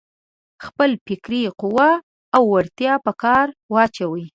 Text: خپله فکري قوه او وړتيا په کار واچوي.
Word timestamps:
خپله 0.63 0.95
فکري 1.05 1.41
قوه 1.61 1.89
او 2.35 2.43
وړتيا 2.53 2.93
په 3.05 3.11
کار 3.23 3.47
واچوي. 3.73 4.25